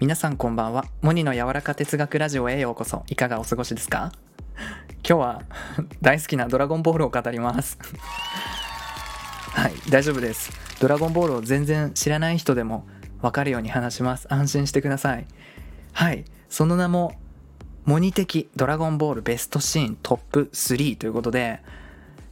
[0.00, 0.86] 皆さんこんばんは。
[1.02, 3.04] モニの柔らか哲学ラジオへようこそ。
[3.08, 4.12] いかがお過ごしですか？
[5.06, 5.42] 今日は
[6.00, 7.78] 大好きなドラゴンボールを語ります。
[9.52, 10.50] はい大丈夫です。
[10.80, 12.86] ドラゴンボールを全然知らない人でも
[13.20, 14.26] 分かるように話します。
[14.32, 15.26] 安心してください。
[15.92, 17.12] はいその名も
[17.84, 21.62] モニ的ドラゴンボールベストシーントップ3ということで、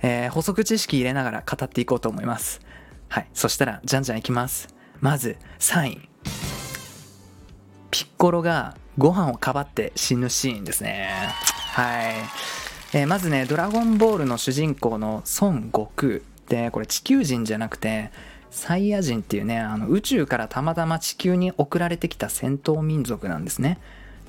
[0.01, 2.61] えー、補足知識入れながら語っていこうと思います。
[3.09, 4.69] はいそしたらじゃんじゃんいきます。
[5.01, 6.09] まず3位
[7.91, 11.11] ピッコロがご飯をかばって死ぬシーンですね。
[11.73, 12.15] はい。
[12.95, 18.11] えー、まずね、ドラゴンボールの主人公の孫悟空ってこれ地球人じゃなくて、
[18.51, 23.79] サイヤ人っていうね、あの宇宙からたまたま地球に送られてきた戦闘民族なんですね。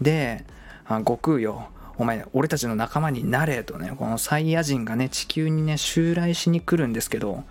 [0.01, 0.45] で、
[0.85, 7.43] あ悟空よ、お前、俺たちの仲間になれとね、このサイヤ人がね、地球にね、襲来しに来るんですけど、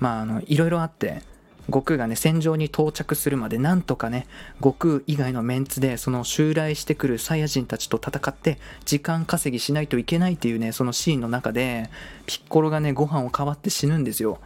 [0.00, 1.22] まあ、あの、いろいろあって、
[1.66, 4.26] 悟空がね、戦場に到着するまで、なんとかね、
[4.58, 11.90] 悟空以外のメンツで、その襲来してくるサイヤ人たちと戦って、時間稼ぎしないといけないっていうね、そのシーンの中で、
[12.26, 14.40] ピッコロがね、ご飯をかわって死ぬんですよ。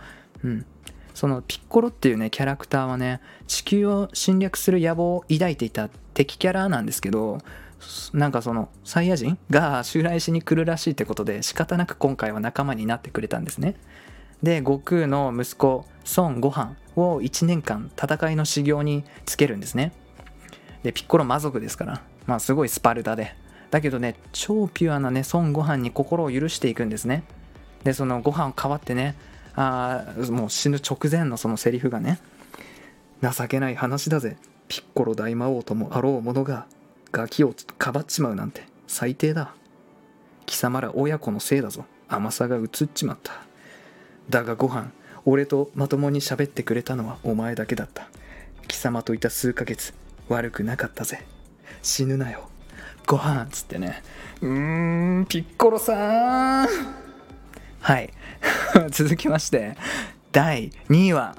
[0.44, 0.66] うん。
[1.14, 7.38] そのピッコロっていうね、キャラクターはね、地球を侵略する野望を抱いていた敵キャラなんですけど、
[8.12, 13.76] なんかそのサイヤ人が襲来しに来るらしいってことで仕方なく今回は仲間になってくれたんですね。
[14.42, 15.84] で悟空の息子
[16.16, 19.92] 孫悟飯を1年間戦いの修行につけるんですね。
[20.82, 23.34] でピッコロ魔族ですからまあすごいスパルタで。
[23.70, 27.24] だけどね超ピュアなね孫悟飯に心を許していくんですね。
[27.84, 29.14] でそのご飯を代わってね
[29.54, 32.18] あもう死ぬ直前のそのセリフがね
[33.22, 34.36] 情けない話だぜ。
[34.68, 36.66] ピッコロ大魔王ともあろう者が
[37.10, 39.54] ガキをかばっちまうなんて最低だ。
[40.46, 41.84] 貴様ら親子のせいだぞ。
[42.08, 43.32] 甘さが移っちまった。
[44.30, 44.92] だがご飯
[45.30, 48.08] 俺とまともに喋ってくれたのはお前だけだった。
[48.66, 49.92] 貴様といた数ヶ月
[50.30, 51.22] 悪くなかったぜ。
[51.82, 52.48] 死ぬなよ。
[53.06, 54.02] ご飯っつってね。
[54.40, 56.68] うーんピッコロさん。
[57.78, 58.10] はい。
[58.88, 59.76] 続きまして
[60.32, 61.36] 第2位は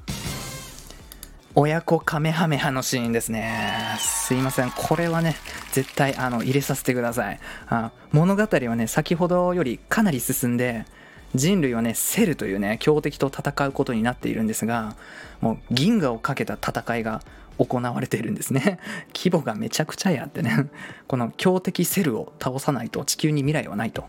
[1.56, 3.98] 親子カメハメハのシーンですね。
[3.98, 4.70] すいません。
[4.70, 5.36] これはね
[5.72, 7.40] 絶対あの入れさせてください。
[7.70, 10.86] あ物語はね先ほどよりかなり進んで
[11.36, 14.96] 人類はねセルというね強敵と戦うことになっているんですが
[15.42, 17.22] もう銀河をかけた戦いが
[17.60, 18.80] 行われているんですね。
[19.14, 20.70] 規模がめちゃくちゃやってね。
[21.08, 24.08] この強敵セルを倒さないと地球に未来はないと。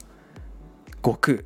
[1.03, 1.39] 悟空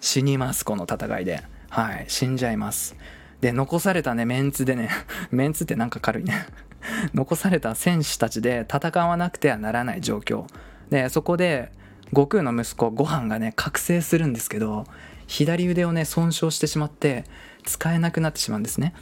[0.00, 1.42] 死にますこの戦いで。
[1.70, 2.96] はい死んじゃいます。
[3.40, 4.90] で残されたねメンツでね
[5.30, 6.46] メンツってなんか軽いね。
[7.14, 10.44] 残された戦士たちで戦わなくてはならない状況。
[10.90, 11.72] でそこで
[12.10, 14.86] 悟空の息子ご飯がね覚醒するんですけど
[15.26, 17.24] 左腕をね損傷してしまって
[17.64, 18.94] 使えなくなってしまうんですね。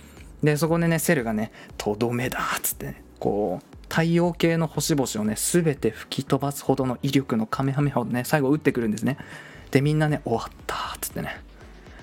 [0.42, 9.16] でそこでねセルがね「とどめだ」っつって、ね、こう太陽系の星々をね全て吹き飛ばすほどの威力のカメハメハをね最後撃ってくるんですね。
[9.70, 11.40] でみんなね終わったっつってね。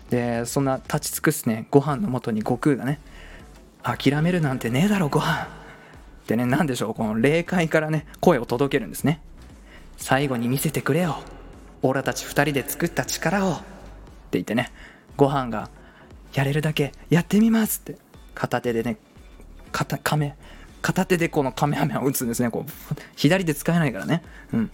[0.09, 3.00] でそんな立ち尽くすねご飯のもとに悟空がね
[3.84, 5.44] 諦めるなんてねえだろご飯。
[6.24, 9.22] ってね何でしょうこの霊界からね声を届けるんですね。
[9.98, 11.22] 最後に見せてくれよ。
[11.81, 13.52] オラたち2人で作った力を。
[13.54, 13.64] って
[14.34, 14.72] 言ってね
[15.16, 15.70] ご飯が
[16.34, 17.98] やれるだけやってみますって。
[18.34, 18.98] 片手でね
[19.72, 20.36] 片亀。
[20.82, 22.50] 片手でこのカメハメを打つんですね。
[22.50, 24.24] こう左で使えないからね。
[24.53, 24.72] うん。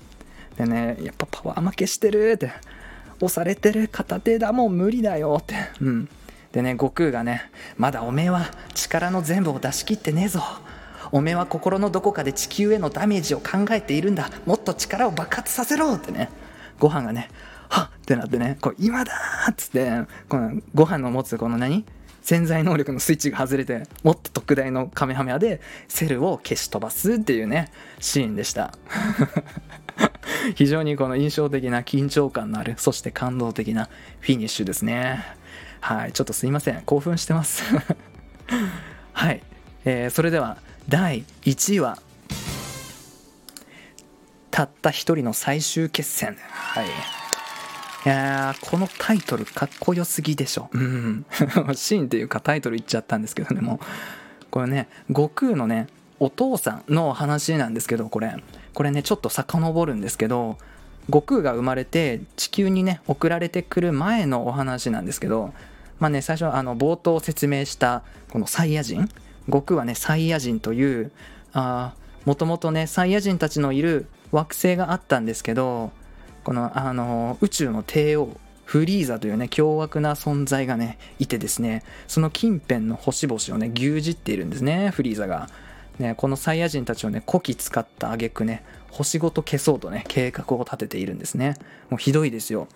[0.58, 2.52] でねやっぱパワー負けしてるって。
[3.22, 3.90] 押されてる。
[3.90, 5.56] 片手だもう無理だよって。
[5.81, 6.09] うん。
[6.52, 10.41] でね悟空がねまだおめえは力の全部を出し切ってねえぞ。
[11.12, 16.30] おめえは心のどこかで地球へのダメージを考えているんだもっと力を爆発させろってね
[16.80, 17.30] ご飯がね
[17.70, 19.14] はっってなってね、こう今だ
[19.52, 19.92] っつって、
[20.28, 21.86] このご飯の持つこの何？
[22.22, 28.74] 潜在能力のスイッチが外れて、もっと特大のカメハメハでセルを消し飛ばすっていうね、シーンでした。
[30.56, 33.90] 非常にこの印象的な緊張感のある、そして感動的な
[34.22, 35.24] フィニッシュですね。
[35.80, 36.81] はい、ちょっとすいません。
[36.81, 37.64] 興奮してます。
[39.14, 39.44] はい、
[39.85, 40.58] えー、それでは
[40.90, 42.00] 第1位は、
[44.50, 46.36] たった一人の最終決戦。
[46.50, 46.88] はい。
[46.88, 46.90] い
[48.06, 50.68] やー、このタイトルかっこよすぎでしょ。
[50.72, 51.26] うん。
[51.76, 53.80] シーンっていうかタイトル言っちゃったんですけどね、もう。
[54.50, 55.86] これね、悟空のね、
[56.20, 58.36] お父さんの話なんですけど、これ。
[58.74, 60.58] これね、ちょっと遡るんですけど、
[61.06, 65.53] 悟空が生まれて地球にね、送られてくる前のお話なんですけど、
[66.00, 68.02] まあね、最初あの冒頭説明した
[68.32, 69.08] このサイヤ人。
[69.47, 71.12] 悟空はね、サイヤ人という、
[71.53, 71.94] あ
[72.26, 75.91] もともとね、サイヤ人たちのいる惑星があったんですけど、
[76.44, 85.50] このあの宇宙の帝王フリーザというね凶悪な存在がねいてですねその近辺の星々をね牛耳っているんですねフリーザが。
[85.97, 91.56] ね、このサイヤ人たちをね古希使った挙句ね星ごと消そうとね計画を立てているんですね。
[91.90, 92.68] もうひどいですよ。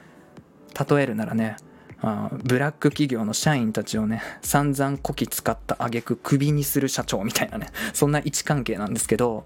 [0.89, 1.56] 例えるならね
[2.05, 9.45] あブラック企業の社員たちをね散々こき使った挙句クビにする社長みたいなねそんな位置関係なんですけど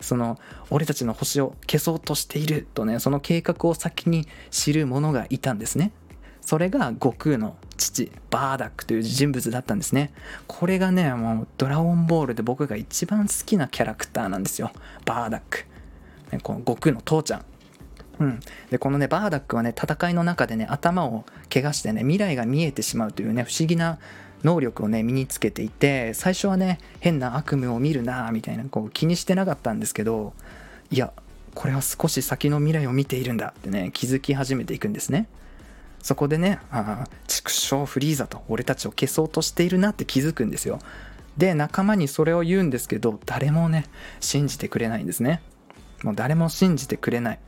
[0.00, 0.38] その
[0.70, 5.92] 俺たちの星を消そうとしているとねその計画を先に知る者がいたんですね。
[6.40, 10.10] それが悟空の父バーダックという人物だったんですね。
[10.46, 14.72] これがねもうドラゴンボールで僕が一番好きなキャラクターなんですよ。
[15.04, 15.66] バーダック、
[16.32, 17.44] ね、この悟空の父ちゃん。
[18.20, 18.40] うん、
[18.70, 23.98] でこのねバーダックはね戦いの中でね頭を怪我してね未来が見えてしまうというね不思議な
[24.44, 30.34] 能力をね身につけていて最初はね変な悪夢を見るなみたいなこう気にしてなかったんですけど
[30.90, 31.12] いや
[31.54, 35.26] これは少し先の未来を見ているんだってね気づき始めていくんですね。
[36.02, 40.78] そこでねああ畜生フリーザと俺たちを消そうとしているなって気づくんですよ。
[41.36, 43.84] で仲間にそれを言うんですけど誰もね
[44.20, 45.42] 信じてくれないんですね。
[46.02, 47.38] もう誰も信じてくれない。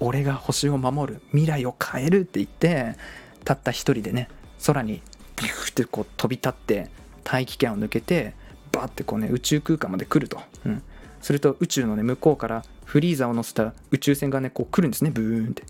[0.00, 2.96] 俺が星を守る未来を変えるって言って
[3.44, 4.28] たった一人でね
[4.66, 5.02] 空に
[5.36, 6.90] ビューってこう飛び立って
[7.24, 8.34] 大気圏を抜けて
[8.72, 10.82] バーってこうね宇宙空間まで来ると、うん、
[11.20, 15.64] すると宇宙のね向こうからフリーザを乗せた宇宙船がねこう来るんですねブーンって。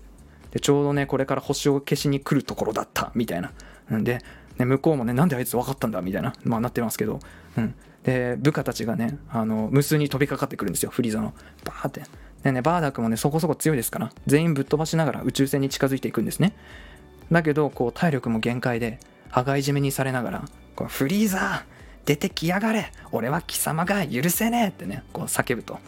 [0.51, 3.51] でちょうどねこれから星を消しに来るところだったみたいな、
[3.91, 4.21] うん、で、
[4.57, 6.01] ね、向こうもねなんであいつ分かったんだ？
[6.01, 6.33] みたいな。
[6.43, 7.19] まあなってますけど、
[7.57, 11.33] うん、で部下たちがねあの無数に飛びかかってくるんですよフリーザの。
[11.65, 12.03] バーって。
[12.47, 16.53] でね、バーダックもね、そこそこ強いですから、全員ぶっ飛ばしながら宇宙船に近づいていくんですね。
[17.29, 18.99] だけど、こう、体力も限界で、
[19.29, 21.61] 羽交い締めにされながら、こうフリーザー
[22.05, 25.79] 出てきやがれ俺は貴様が許せねえってね、こう叫ぶと。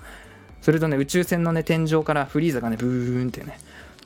[0.62, 3.58] するとね、宇宙船のね、天井からフリーザがね、ブーンってね、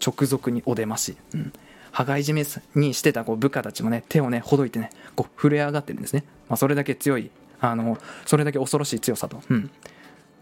[0.06, 1.18] 直属にお出まし。
[1.34, 1.54] うん。
[1.92, 6.24] 羽交い締めにしてたこう部下たちもね、手をね、ほどいてね、こう震え上がってるんですね。
[6.50, 7.98] まあ、それだけ強い、あの、
[8.28, 9.42] それだけ恐ろしい強さと。
[9.50, 9.72] うん。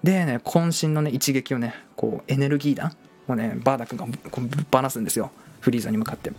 [0.03, 2.95] でね、渾身のね、一撃をね、こう、エネルギー弾
[3.27, 5.31] をね、バーダ君がこうぶっ放すんですよ。
[5.59, 6.31] フリーザに向かって。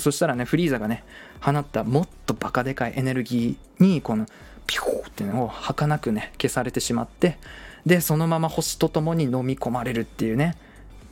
[0.00, 1.04] そしたらね、フリーザがね、
[1.40, 4.26] 放ったもっとバカでかいエネルギーに、この、
[4.66, 7.38] ピューってのを儚くね、消されてしまって、
[7.86, 10.56] で、そのまま星と共に飲み込まれるっていうね。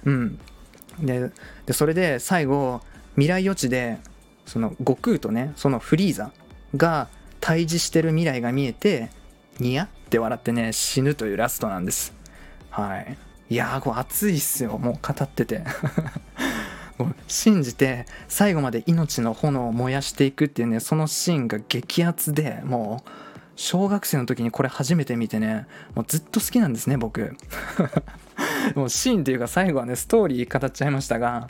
[0.04, 0.38] うん。
[1.00, 1.30] で、
[1.64, 2.82] でそれで最後、
[3.14, 3.98] 未来予知で、
[4.44, 6.32] その悟空とね、そのフリーザ
[6.76, 7.08] が
[7.40, 9.10] 対峙してる未来が見えて、
[9.58, 12.14] ニヤって笑ってね、死ぬというラストなんです。
[12.70, 13.16] はい。
[13.48, 14.78] いやー、こう熱いっすよ。
[14.78, 15.64] もう語ってて。
[17.28, 23.10] 信じて最後まで命の炎を燃やしていくっていうねそのシーンが激アツでもう
[23.56, 27.36] 小学生の時にこれ初めて見てねもうずっと好きなんですね僕
[28.74, 31.48] もうシーンっていうか最後はねストーリー語っちゃいましたが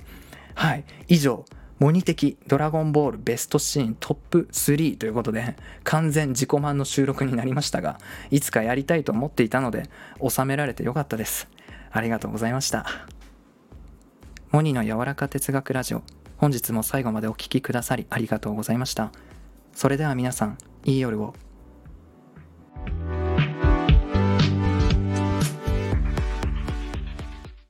[0.54, 1.44] はい以上
[1.78, 7.98] モニ的ドラゴンボールベストシーントップ3ということで完全自己満の収録になりましたが
[8.30, 9.90] いつかやりたいと思っていたので
[10.26, 11.48] 収められてよかったです。
[11.90, 12.86] ありがとうございました。
[14.50, 16.02] モニの柔らか哲学ラジオ
[16.38, 19.12] 本日も最後までお聴きくださりありがとうございました。
[19.74, 21.45] それでは皆さんいい夜を。